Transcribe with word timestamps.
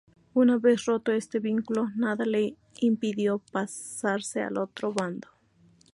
Una 0.33 0.57
vez 0.57 0.85
roto 0.85 1.11
este 1.11 1.39
vínculo, 1.39 1.91
nada 1.95 2.25
le 2.25 2.55
impidió 2.79 3.37
pasarse 3.51 4.41
al 4.41 4.57
otro 4.57 4.91
bando. 4.91 5.27